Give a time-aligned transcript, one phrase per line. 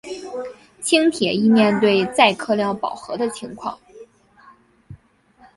[0.81, 3.77] 轻铁亦面对载客量饱和的情况。